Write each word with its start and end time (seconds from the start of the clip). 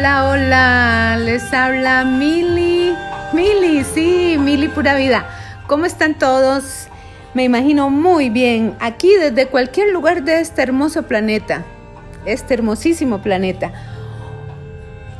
Hola, 0.00 0.30
hola, 0.30 1.16
les 1.18 1.52
habla 1.52 2.04
Mili. 2.04 2.96
Mili, 3.34 3.84
sí, 3.84 4.38
Mili 4.40 4.68
Pura 4.68 4.94
Vida. 4.94 5.26
¿Cómo 5.66 5.84
están 5.84 6.18
todos? 6.18 6.88
Me 7.34 7.44
imagino 7.44 7.90
muy 7.90 8.30
bien, 8.30 8.74
aquí 8.80 9.12
desde 9.20 9.48
cualquier 9.48 9.92
lugar 9.92 10.24
de 10.24 10.40
este 10.40 10.62
hermoso 10.62 11.02
planeta, 11.02 11.64
este 12.24 12.54
hermosísimo 12.54 13.20
planeta, 13.20 13.72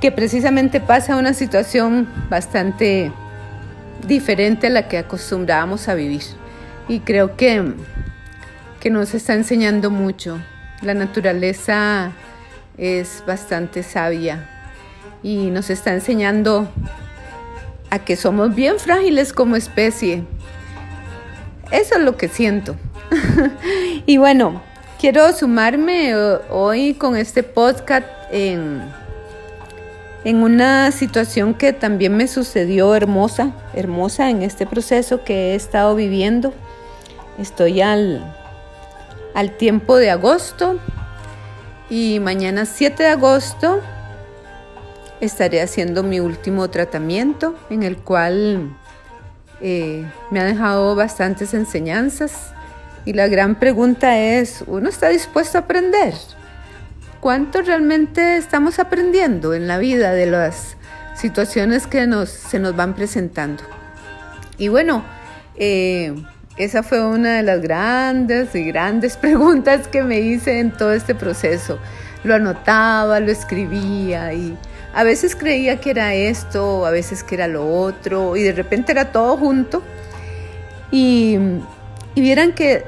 que 0.00 0.10
precisamente 0.12 0.80
pasa 0.80 1.16
una 1.16 1.34
situación 1.34 2.08
bastante 2.30 3.12
diferente 4.08 4.68
a 4.68 4.70
la 4.70 4.88
que 4.88 4.96
acostumbrábamos 4.96 5.90
a 5.90 5.94
vivir. 5.94 6.22
Y 6.88 7.00
creo 7.00 7.36
que, 7.36 7.74
que 8.80 8.88
nos 8.88 9.12
está 9.12 9.34
enseñando 9.34 9.90
mucho. 9.90 10.40
La 10.80 10.94
naturaleza 10.94 12.12
es 12.78 13.22
bastante 13.26 13.82
sabia 13.82 14.56
y 15.22 15.50
nos 15.50 15.70
está 15.70 15.92
enseñando 15.92 16.68
a 17.90 17.98
que 17.98 18.16
somos 18.16 18.54
bien 18.54 18.78
frágiles 18.78 19.32
como 19.32 19.56
especie. 19.56 20.24
Eso 21.70 21.96
es 21.96 22.02
lo 22.02 22.16
que 22.16 22.28
siento. 22.28 22.76
y 24.06 24.16
bueno, 24.18 24.62
quiero 24.98 25.32
sumarme 25.32 26.14
hoy 26.50 26.94
con 26.94 27.16
este 27.16 27.42
podcast 27.42 28.06
en, 28.30 28.80
en 30.24 30.42
una 30.42 30.90
situación 30.92 31.54
que 31.54 31.72
también 31.72 32.16
me 32.16 32.28
sucedió 32.28 32.94
hermosa, 32.94 33.52
hermosa 33.74 34.30
en 34.30 34.42
este 34.42 34.66
proceso 34.66 35.24
que 35.24 35.52
he 35.52 35.54
estado 35.54 35.94
viviendo. 35.94 36.54
Estoy 37.38 37.80
al, 37.80 38.34
al 39.34 39.56
tiempo 39.56 39.96
de 39.96 40.10
agosto 40.10 40.78
y 41.88 42.20
mañana 42.20 42.66
7 42.66 43.02
de 43.02 43.08
agosto 43.08 43.80
estaré 45.20 45.62
haciendo 45.62 46.02
mi 46.02 46.20
último 46.20 46.68
tratamiento 46.70 47.54
en 47.68 47.82
el 47.82 47.96
cual 47.98 48.76
eh, 49.60 50.04
me 50.30 50.40
ha 50.40 50.44
dejado 50.44 50.94
bastantes 50.94 51.54
enseñanzas 51.54 52.52
y 53.04 53.12
la 53.12 53.28
gran 53.28 53.54
pregunta 53.54 54.18
es, 54.18 54.64
¿uno 54.66 54.88
está 54.88 55.08
dispuesto 55.08 55.58
a 55.58 55.62
aprender? 55.62 56.14
¿Cuánto 57.20 57.62
realmente 57.62 58.36
estamos 58.36 58.78
aprendiendo 58.78 59.54
en 59.54 59.68
la 59.68 59.78
vida 59.78 60.12
de 60.12 60.26
las 60.26 60.76
situaciones 61.14 61.86
que 61.86 62.06
nos, 62.06 62.30
se 62.30 62.58
nos 62.58 62.76
van 62.76 62.94
presentando? 62.94 63.62
Y 64.58 64.68
bueno, 64.68 65.04
eh, 65.56 66.14
esa 66.56 66.82
fue 66.82 67.04
una 67.04 67.36
de 67.36 67.42
las 67.42 67.60
grandes 67.60 68.54
y 68.54 68.64
grandes 68.64 69.16
preguntas 69.18 69.88
que 69.88 70.02
me 70.02 70.20
hice 70.20 70.58
en 70.58 70.72
todo 70.72 70.92
este 70.92 71.14
proceso. 71.14 71.78
Lo 72.24 72.34
anotaba, 72.34 73.20
lo 73.20 73.30
escribía 73.30 74.32
y 74.34 74.56
a 74.94 75.04
veces 75.04 75.36
creía 75.36 75.80
que 75.80 75.90
era 75.90 76.14
esto, 76.14 76.84
a 76.86 76.90
veces 76.90 77.22
que 77.22 77.34
era 77.34 77.48
lo 77.48 77.68
otro 77.68 78.36
y 78.36 78.42
de 78.42 78.52
repente 78.52 78.92
era 78.92 79.12
todo 79.12 79.36
junto. 79.36 79.82
Y, 80.90 81.38
vieran 82.16 82.52
que 82.52 82.84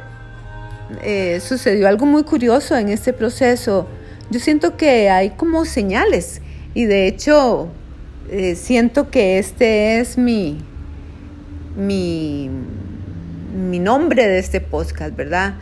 eh, 1.02 1.40
sucedió 1.40 1.88
algo 1.88 2.04
muy 2.04 2.22
curioso 2.24 2.76
en 2.76 2.88
este 2.90 3.12
proceso. 3.12 3.86
Yo 4.30 4.40
siento 4.40 4.76
que 4.76 5.08
hay 5.08 5.30
como 5.30 5.64
señales 5.64 6.42
y 6.74 6.84
de 6.84 7.06
hecho 7.06 7.68
eh, 8.30 8.56
siento 8.56 9.10
que 9.10 9.38
este 9.38 10.00
es 10.00 10.18
mi, 10.18 10.58
mi 11.76 12.50
mi 13.52 13.78
nombre 13.78 14.26
de 14.26 14.38
este 14.38 14.60
podcast, 14.60 15.14
¿verdad? 15.14 15.54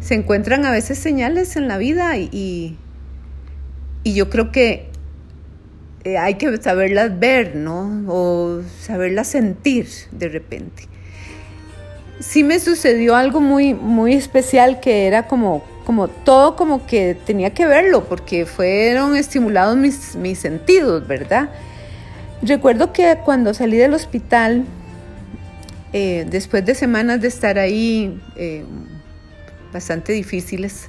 Se 0.00 0.14
encuentran 0.14 0.64
a 0.66 0.70
veces 0.70 0.98
señales 0.98 1.56
en 1.56 1.68
la 1.68 1.78
vida 1.78 2.16
y, 2.16 2.76
y, 4.02 4.14
yo 4.14 4.30
creo 4.30 4.52
que 4.52 4.88
eh, 6.06 6.18
hay 6.18 6.34
que 6.34 6.56
saberlas 6.58 7.18
ver, 7.18 7.56
¿no? 7.56 8.04
O 8.06 8.62
saberlas 8.80 9.26
sentir 9.26 9.88
de 10.12 10.28
repente. 10.28 10.84
Sí 12.20 12.44
me 12.44 12.60
sucedió 12.60 13.16
algo 13.16 13.40
muy, 13.40 13.74
muy 13.74 14.12
especial 14.12 14.78
que 14.78 15.08
era 15.08 15.26
como, 15.26 15.64
como 15.84 16.06
todo 16.06 16.54
como 16.54 16.86
que 16.86 17.16
tenía 17.26 17.50
que 17.50 17.66
verlo 17.66 18.04
porque 18.04 18.46
fueron 18.46 19.16
estimulados 19.16 19.76
mis, 19.76 20.14
mis 20.14 20.38
sentidos, 20.38 21.08
¿verdad? 21.08 21.50
Recuerdo 22.40 22.92
que 22.92 23.18
cuando 23.24 23.52
salí 23.52 23.76
del 23.76 23.92
hospital 23.92 24.64
eh, 25.92 26.24
después 26.30 26.64
de 26.64 26.76
semanas 26.76 27.20
de 27.20 27.26
estar 27.26 27.58
ahí 27.58 28.16
eh, 28.36 28.64
bastante 29.72 30.12
difíciles, 30.12 30.88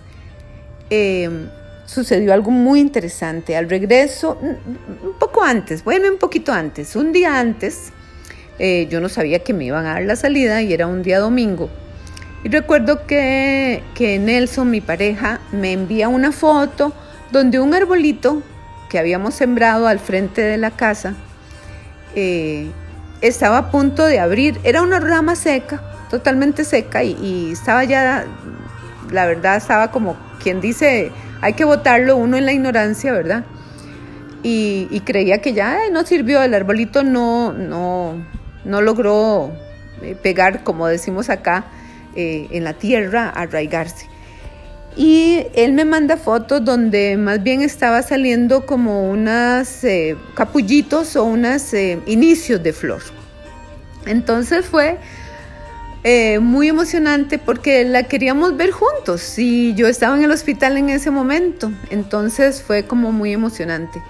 sucedió 1.87 2.33
algo 2.33 2.51
muy 2.51 2.79
interesante. 2.79 3.57
Al 3.57 3.67
regreso, 3.67 4.37
un 4.39 5.13
poco 5.17 5.43
antes, 5.43 5.83
bueno, 5.83 6.11
un 6.11 6.19
poquito 6.19 6.53
antes, 6.53 6.95
un 6.95 7.11
día 7.11 7.39
antes, 7.39 7.91
yo 8.59 8.99
no 8.99 9.09
sabía 9.09 9.39
que 9.39 9.53
me 9.53 9.65
iban 9.65 9.87
a 9.87 9.93
dar 9.93 10.03
la 10.03 10.15
salida 10.15 10.61
y 10.61 10.73
era 10.73 10.85
un 10.85 11.01
día 11.01 11.19
domingo. 11.19 11.69
Y 12.43 12.49
recuerdo 12.49 13.07
que, 13.07 13.81
que 13.95 14.19
Nelson, 14.19 14.69
mi 14.69 14.81
pareja, 14.81 15.39
me 15.51 15.71
envía 15.71 16.07
una 16.07 16.31
foto 16.31 16.93
donde 17.31 17.59
un 17.59 17.73
arbolito 17.73 18.43
que 18.89 18.99
habíamos 18.99 19.33
sembrado 19.33 19.87
al 19.87 19.99
frente 19.99 20.41
de 20.41 20.57
la 20.57 20.71
casa 20.71 21.15
estaba 23.21 23.57
a 23.57 23.71
punto 23.71 24.05
de 24.05 24.19
abrir. 24.19 24.59
Era 24.63 24.81
una 24.81 24.99
rama 24.99 25.35
seca, 25.35 25.81
totalmente 26.09 26.63
seca, 26.63 27.03
y, 27.03 27.51
estaba 27.51 27.83
ya, 27.83 28.25
la 29.11 29.25
verdad, 29.25 29.57
estaba 29.57 29.91
como 29.91 30.17
quien 30.41 30.61
dice, 30.61 31.11
hay 31.41 31.53
que 31.53 31.65
botarlo 31.65 32.17
uno 32.17 32.37
en 32.37 32.45
la 32.45 32.53
ignorancia, 32.53 33.11
¿verdad? 33.11 33.45
Y, 34.43 35.01
creía 35.01 35.41
que 35.41 35.53
ya 35.53 35.89
no 35.91 36.05
sirvió, 36.05 36.41
el 36.41 36.53
arbolito 36.53 37.03
no, 37.03 37.51
no, 37.51 38.25
no 38.63 38.81
logró 38.81 39.51
eh, 40.01 40.15
pegar, 40.21 40.63
como 40.63 40.87
decimos 40.87 41.29
acá, 41.29 41.65
eh, 42.15 42.47
en 42.51 42.63
la 42.63 42.73
tierra, 42.73 43.29
arraigarse. 43.29 44.07
Y 44.95 45.45
él 45.53 45.73
me 45.73 45.85
manda 45.85 46.17
fotos 46.17 46.63
donde 46.63 47.17
más 47.17 47.43
bien 47.43 47.61
estaba 47.61 48.01
saliendo 48.01 48.65
como 48.65 49.09
unas 49.09 49.83
eh, 49.83 50.15
capullitos 50.33 51.15
o 51.17 51.25
unos 51.25 51.73
inicios 52.05 52.63
de 52.63 52.73
flor. 52.73 53.01
Entonces 54.05 54.65
fue 54.65 54.97
eh, 56.09 56.39
muy 56.39 56.69
emocionante 56.69 57.37
porque 57.37 57.83
la 57.83 58.03
queríamos 58.03 58.55
ver 58.55 58.71
juntos 58.71 59.37
y 59.37 59.73
yo 59.73 59.87
estaba 59.87 60.15
en 60.15 60.23
el 60.23 60.31
hospital 60.31 60.77
en 60.77 60.89
ese 60.89 61.11
momento. 61.11 61.69
Entonces 61.89 62.61
fue 62.61 62.85
como 62.85 63.11
muy 63.11 63.33
emocionante. 63.33 64.01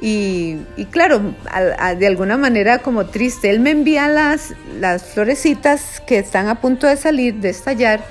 Y, 0.00 0.58
claro, 0.90 1.34
de 1.98 2.06
alguna 2.06 2.36
manera 2.36 2.78
como 2.78 3.06
triste. 3.06 3.48
Él 3.50 3.58
me 3.58 3.70
envía 3.70 4.06
las, 4.08 4.54
las 4.78 5.02
florecitas 5.02 6.00
que 6.06 6.18
están 6.18 6.46
a 6.48 6.60
punto 6.60 6.86
de 6.86 6.96
salir, 6.96 7.34
de 7.36 7.48
estallar 7.48 8.04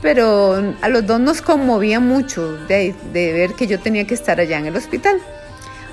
pero 0.00 0.74
a 0.80 0.88
los 0.88 1.06
dos 1.06 1.20
nos 1.20 1.42
conmovía 1.42 2.00
mucho 2.00 2.56
de, 2.66 2.94
ver 3.12 3.54
que 3.54 3.66
yo 3.66 3.80
tenía 3.80 4.06
que 4.06 4.14
estar 4.14 4.40
allá 4.40 4.58
en 4.58 4.66
el 4.66 4.76
hospital. 4.76 5.18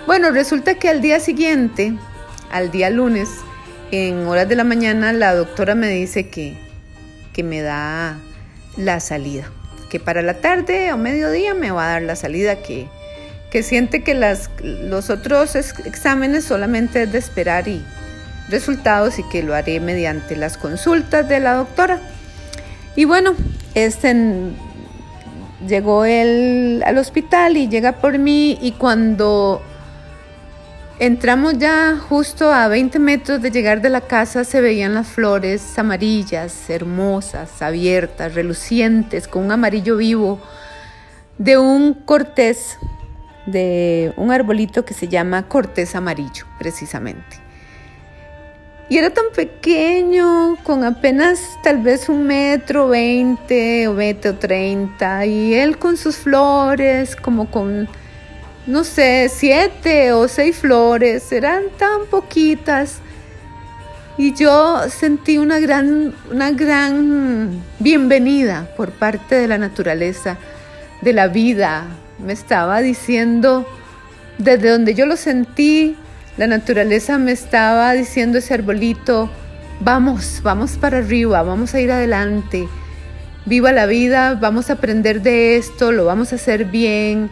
Bueno, 0.05 0.31
resulta 0.31 0.75
que 0.75 0.89
al 0.89 1.01
día 1.01 1.19
siguiente, 1.19 1.93
al 2.51 2.71
día 2.71 2.89
lunes, 2.89 3.29
en 3.95 4.27
horas 4.27 4.47
de 4.47 4.55
la 4.55 4.63
mañana, 4.63 5.13
la 5.13 5.33
doctora 5.33 5.75
me 5.75 5.89
dice 5.89 6.29
que, 6.29 6.57
que 7.33 7.43
me 7.43 7.61
da 7.61 8.17
la 8.77 8.99
salida, 8.99 9.49
que 9.89 9.99
para 9.99 10.21
la 10.21 10.35
tarde 10.35 10.91
o 10.93 10.97
mediodía 10.97 11.53
me 11.53 11.71
va 11.71 11.87
a 11.87 11.91
dar 11.93 12.01
la 12.01 12.15
salida, 12.15 12.57
que, 12.57 12.87
que 13.51 13.63
siente 13.63 14.03
que 14.03 14.13
las, 14.13 14.49
los 14.61 15.09
otros 15.09 15.55
exámenes 15.55 16.43
solamente 16.43 17.03
es 17.03 17.11
de 17.11 17.17
esperar 17.17 17.67
y 17.67 17.83
resultados 18.49 19.19
y 19.19 19.23
que 19.29 19.43
lo 19.43 19.55
haré 19.55 19.79
mediante 19.79 20.35
las 20.35 20.57
consultas 20.57 21.27
de 21.27 21.39
la 21.39 21.53
doctora. 21.53 21.99
Y 22.95 23.05
bueno, 23.05 23.33
este, 23.73 24.15
llegó 25.67 26.05
él 26.05 26.83
al 26.85 26.97
hospital 26.97 27.57
y 27.57 27.67
llega 27.67 27.93
por 27.93 28.17
mí 28.17 28.57
y 28.61 28.73
cuando 28.73 29.61
entramos 30.99 31.57
ya 31.57 31.97
justo 31.97 32.51
a 32.51 32.67
20 32.67 32.99
metros 32.99 33.41
de 33.41 33.51
llegar 33.51 33.81
de 33.81 33.89
la 33.89 34.01
casa 34.01 34.43
se 34.43 34.61
veían 34.61 34.93
las 34.93 35.07
flores 35.07 35.77
amarillas, 35.77 36.69
hermosas, 36.69 37.61
abiertas, 37.61 38.33
relucientes, 38.33 39.27
con 39.27 39.45
un 39.45 39.51
amarillo 39.51 39.97
vivo 39.97 40.39
de 41.37 41.57
un 41.57 41.93
cortés, 41.93 42.77
de 43.45 44.13
un 44.17 44.31
arbolito 44.31 44.85
que 44.85 44.93
se 44.93 45.07
llama 45.07 45.47
cortés 45.47 45.95
amarillo, 45.95 46.45
precisamente. 46.57 47.45
Y 48.87 48.99
era 48.99 49.09
tan 49.09 49.25
pequeño, 49.35 50.57
con 50.63 50.83
apenas 50.83 51.39
tal 51.63 51.81
vez 51.81 52.07
un 52.07 52.27
metro 52.27 52.87
veinte 52.87 53.87
o 53.87 53.93
metro 53.93 54.35
treinta, 54.35 55.25
y 55.25 55.55
él 55.55 55.79
con 55.79 55.97
sus 55.97 56.17
flores, 56.17 57.15
como 57.15 57.49
con, 57.49 57.89
no 58.67 58.83
sé, 58.83 59.29
siete 59.29 60.11
o 60.11 60.27
seis 60.27 60.57
flores, 60.57 61.31
eran 61.31 61.63
tan 61.77 62.05
poquitas. 62.09 62.99
Y 64.17 64.33
yo 64.33 64.89
sentí 64.89 65.37
una 65.37 65.59
gran, 65.59 66.13
una 66.31 66.51
gran 66.51 67.61
bienvenida 67.79 68.69
por 68.77 68.91
parte 68.91 69.35
de 69.35 69.47
la 69.47 69.57
naturaleza, 69.57 70.37
de 71.01 71.13
la 71.13 71.27
vida. 71.27 71.85
Me 72.17 72.33
estaba 72.33 72.81
diciendo, 72.81 73.67
desde 74.37 74.69
donde 74.69 74.95
yo 74.95 75.05
lo 75.05 75.17
sentí, 75.17 75.97
la 76.37 76.47
naturaleza 76.47 77.17
me 77.17 77.33
estaba 77.33 77.93
diciendo 77.93 78.37
ese 78.37 78.53
arbolito, 78.53 79.29
vamos, 79.81 80.39
vamos 80.43 80.71
para 80.77 80.99
arriba, 80.99 81.43
vamos 81.43 81.73
a 81.73 81.81
ir 81.81 81.91
adelante, 81.91 82.67
viva 83.45 83.71
la 83.73 83.85
vida, 83.85 84.35
vamos 84.35 84.69
a 84.69 84.73
aprender 84.73 85.21
de 85.21 85.57
esto, 85.57 85.91
lo 85.91 86.05
vamos 86.05 86.31
a 86.31 86.35
hacer 86.35 86.65
bien 86.65 87.29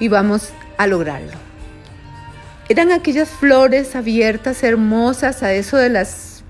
y 0.00 0.08
vamos 0.08 0.52
a 0.78 0.86
lograrlo. 0.86 1.32
Eran 2.68 2.92
aquellas 2.92 3.28
flores 3.28 3.96
abiertas, 3.96 4.62
hermosas, 4.62 5.42
a 5.42 5.52
eso 5.52 5.76
de 5.76 5.88
las 5.88 6.44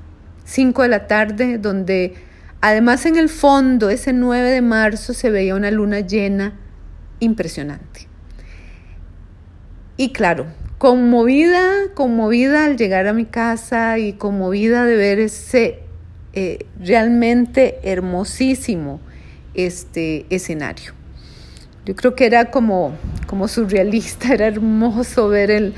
5 0.45 0.83
de 0.83 0.89
la 0.89 1.07
tarde, 1.07 1.59
donde 1.59 2.15
además 2.61 3.07
en 3.07 3.17
el 3.17 3.29
fondo, 3.29 3.91
ese 3.91 4.13
9 4.13 4.51
de 4.51 4.63
marzo, 4.63 5.15
se 5.15 5.31
veía 5.31 5.55
una 5.55 5.71
luna 5.71 6.01
llena 6.01 6.59
impresionante. 7.19 8.09
Y 9.97 10.13
claro, 10.13 10.47
conmovida, 10.79 11.93
conmovida 11.95 12.65
al 12.65 12.77
llegar 12.77 13.07
a 13.07 13.13
mi 13.13 13.25
casa 13.25 13.99
y 13.99 14.15
conmovida 14.15 14.85
de 14.85 14.97
ver 14.97 15.19
ese 15.19 15.81
eh, 16.35 16.67
realmente 16.81 17.79
hermosísimo 17.83 19.01
este 19.55 20.27
escenario. 20.31 20.93
Yo 21.85 21.97
creo 21.97 22.15
que 22.15 22.27
era 22.27 22.51
como, 22.51 22.93
como 23.27 23.49
surrealista, 23.49 24.29
era 24.35 24.47
hermoso 24.47 25.29
ver 25.29 25.51
el, 25.51 25.75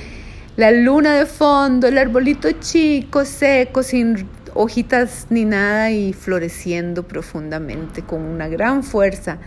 la 0.56 0.70
luna 0.70 1.14
de 1.14 1.26
fondo, 1.26 1.86
el 1.86 1.98
arbolito 1.98 2.50
chico, 2.52 3.24
seco, 3.24 3.82
sin 3.82 4.28
hojitas 4.54 5.26
ni 5.30 5.44
nada 5.44 5.90
y 5.90 6.12
floreciendo 6.12 7.02
profundamente 7.02 8.02
con 8.02 8.22
una 8.22 8.48
gran 8.48 8.82
fuerza, 8.82 9.38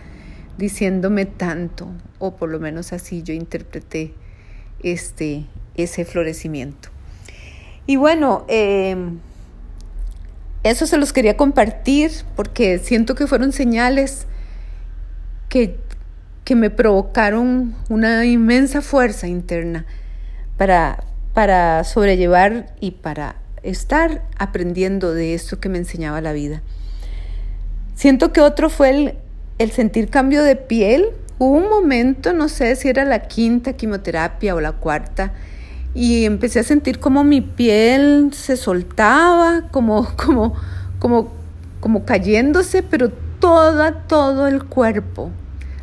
diciéndome 0.58 1.24
tanto, 1.24 1.88
o 2.18 2.36
por 2.36 2.50
lo 2.50 2.58
menos 2.58 2.92
así 2.92 3.22
yo 3.22 3.32
interpreté 3.32 4.12
este, 4.82 5.46
ese 5.76 6.04
florecimiento. 6.04 6.90
Y 7.86 7.96
bueno, 7.96 8.44
em, 8.48 9.18
eso 10.62 10.86
se 10.86 10.98
los 10.98 11.12
quería 11.12 11.36
compartir 11.36 12.10
porque 12.36 12.78
siento 12.78 13.14
que 13.14 13.26
fueron 13.26 13.52
señales 13.52 14.26
que, 15.48 15.78
que 16.48 16.56
me 16.56 16.70
provocaron 16.70 17.74
una 17.90 18.24
inmensa 18.24 18.80
fuerza 18.80 19.26
interna 19.26 19.84
para, 20.56 21.04
para 21.34 21.84
sobrellevar 21.84 22.74
y 22.80 22.92
para 22.92 23.36
estar 23.62 24.22
aprendiendo 24.38 25.12
de 25.12 25.34
esto 25.34 25.60
que 25.60 25.68
me 25.68 25.76
enseñaba 25.76 26.22
la 26.22 26.32
vida. 26.32 26.62
Siento 27.94 28.32
que 28.32 28.40
otro 28.40 28.70
fue 28.70 29.18
el, 29.58 29.70
sentir 29.72 30.08
cambio 30.08 30.42
de 30.42 30.56
piel. 30.56 31.08
Hubo 31.38 31.58
un 31.58 31.68
momento, 31.68 32.32
no 32.32 32.48
sé 32.48 32.76
si 32.76 32.88
era 32.88 33.04
la 33.04 33.28
quinta 33.28 33.74
quimioterapia 33.74 34.54
o 34.54 34.62
la 34.62 34.72
cuarta, 34.72 35.34
y 35.92 36.24
empecé 36.24 36.60
a 36.60 36.64
sentir 36.64 36.98
como 36.98 37.24
mi 37.24 37.42
piel 37.42 38.30
se 38.32 38.56
soltaba, 38.56 39.68
como, 39.70 40.08
como, 40.16 40.54
como, 40.98 41.30
como 41.80 42.06
cayéndose, 42.06 42.82
pero 42.82 43.10
toda, 43.38 44.06
todo 44.06 44.46
el 44.46 44.64
cuerpo. 44.64 45.30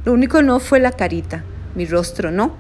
Lo 0.06 0.14
único 0.14 0.42
no 0.42 0.60
fue 0.60 0.80
la 0.80 0.92
carita, 0.92 1.44
mi 1.76 1.86
rostro 1.86 2.32
no. 2.32 2.56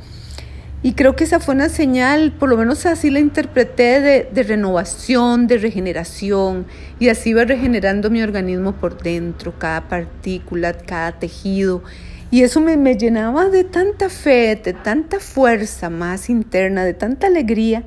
Y 0.81 0.94
creo 0.94 1.15
que 1.15 1.24
esa 1.24 1.39
fue 1.39 1.56
una 1.56 1.69
señal, 1.69 2.31
por 2.31 2.50
lo 2.50 2.57
menos 2.57 2.86
así 2.86 3.09
la 3.09 3.19
interpreté, 3.19 4.01
de, 4.01 4.30
de, 4.31 4.44
renovación, 4.44 5.47
de 5.47 5.57
regeneración. 5.57 6.65
Y 7.00 7.09
así 7.09 7.31
iba 7.31 7.44
regenerando 7.44 8.09
mi 8.09 8.21
organismo 8.21 8.74
por 8.74 9.01
dentro, 9.01 9.57
cada 9.57 9.88
partícula, 9.88 10.74
cada 10.74 11.13
tejido. 11.13 11.81
Y 12.30 12.44
eso 12.44 12.62
me, 12.62 12.77
me 12.77 12.97
llenaba 12.97 13.50
de 13.50 13.63
tanta 13.63 14.09
fe, 14.09 14.59
de 14.63 14.74
tanta 14.74 15.19
fuerza 15.19 15.89
más 15.89 16.30
interna, 16.30 16.83
de 16.83 16.94
tanta 16.94 17.27
alegría, 17.27 17.83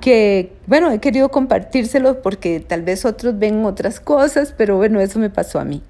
que, 0.00 0.52
bueno, 0.66 0.90
he 0.90 0.98
querido 0.98 1.30
compartírselo 1.30 2.22
porque 2.22 2.60
tal 2.60 2.82
vez 2.82 3.04
otros 3.04 3.38
ven 3.38 3.64
otras 3.64 4.00
cosas, 4.00 4.54
pero 4.56 4.76
bueno, 4.76 5.00
eso 5.00 5.18
me 5.18 5.30
pasó 5.30 5.60
a 5.60 5.64
mí. 5.64 5.82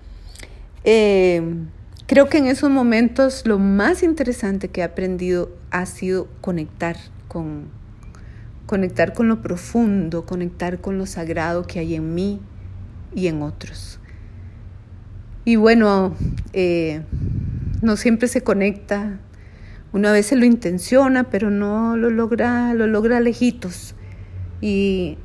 Eh, 0.85 1.43
creo 2.11 2.29
que 2.29 2.39
en 2.39 2.49
esos 2.49 2.71
momentos 2.71 3.47
lo 3.47 3.61
más 3.61 4.03
interesante 4.03 4.67
que 4.67 4.81
he 4.81 4.83
aprendido 4.83 5.49
ha 5.71 5.87
sido 5.87 6.27
conectar 6.41 6.97
con, 7.29 7.69
conectar 8.67 9.13
con 9.13 9.29
lo 9.29 9.43
profundo, 9.43 10.27
conectar 10.27 10.81
con 10.81 10.99
lo 10.99 11.07
sagrado 11.07 11.69
que 11.69 11.79
hay 11.79 11.95
en 11.95 12.13
mí 12.13 12.41
y 13.15 13.29
en 13.29 13.43
otros. 13.43 14.01
Y 15.45 15.55
bueno, 15.55 16.17
eh, 16.53 17.03
no 17.81 17.97
siempre 17.97 18.27
se 18.27 18.41
conecta. 18.41 19.21
Una 19.93 20.11
vez 20.11 20.27
se 20.27 20.35
lo 20.35 20.45
intenciona, 20.45 21.31
pero 21.31 21.49
no 21.49 21.97
lo 21.97 22.11
logra, 22.11 22.75
lo 22.75 22.89
logra 22.89 23.21
lejitos. 23.21 23.95
Y 24.61 25.17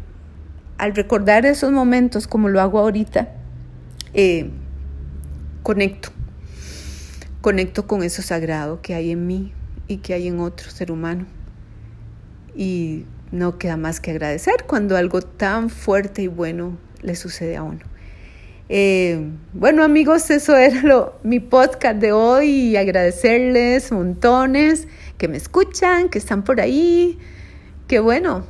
al 0.77 0.95
recordar 0.95 1.47
esos 1.47 1.71
momentos, 1.71 2.27
como 2.27 2.47
lo 2.47 2.61
hago 2.61 2.77
ahorita, 2.77 3.29
eh, 4.13 4.51
conecto. 5.63 6.14
Conecto 7.45 7.85
con 7.85 8.01
eso 8.01 8.23
sagrado 8.23 8.81
que 8.81 8.95
hay 8.95 9.11
en 9.11 9.27
mí 9.27 9.53
y 9.87 9.97
que 9.97 10.15
hay 10.15 10.27
en 10.27 10.39
otro 10.39 10.71
ser 10.71 10.91
humano. 10.91 11.27
Y 12.55 13.05
no 13.31 13.59
queda 13.59 13.77
más 13.77 13.99
que 13.99 14.09
agradecer 14.09 14.65
cuando 14.65 14.97
algo 14.97 15.21
tan 15.21 15.69
fuerte 15.69 16.23
y 16.23 16.27
bueno 16.27 16.75
le 17.03 17.15
sucede 17.15 17.55
a 17.55 17.61
uno. 17.61 17.81
Eh, 18.67 19.29
bueno 19.53 19.83
amigos, 19.83 20.31
eso 20.31 20.57
era 20.57 20.81
lo, 20.81 21.19
mi 21.21 21.39
podcast 21.39 21.97
de 21.97 22.13
hoy 22.13 22.49
y 22.49 22.77
agradecerles 22.77 23.91
montones 23.91 24.87
que 25.19 25.27
me 25.27 25.37
escuchan, 25.37 26.09
que 26.09 26.17
están 26.17 26.43
por 26.43 26.59
ahí, 26.59 27.19
que 27.87 27.99
bueno, 27.99 28.47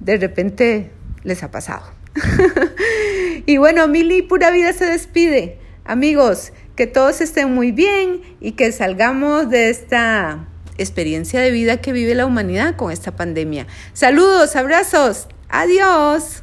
de 0.00 0.16
repente 0.16 0.90
les 1.22 1.42
ha 1.42 1.50
pasado. 1.50 1.82
y 3.44 3.58
bueno, 3.58 3.88
Mili 3.88 4.22
Pura 4.22 4.50
Vida 4.50 4.72
se 4.72 4.86
despide. 4.86 5.58
Amigos, 5.84 6.52
que 6.76 6.86
todos 6.86 7.20
estén 7.20 7.54
muy 7.54 7.72
bien 7.72 8.22
y 8.40 8.52
que 8.52 8.72
salgamos 8.72 9.50
de 9.50 9.70
esta 9.70 10.48
experiencia 10.78 11.40
de 11.40 11.50
vida 11.50 11.80
que 11.80 11.92
vive 11.92 12.14
la 12.14 12.26
humanidad 12.26 12.76
con 12.76 12.90
esta 12.90 13.14
pandemia. 13.14 13.66
Saludos, 13.92 14.56
abrazos, 14.56 15.28
adiós. 15.48 16.42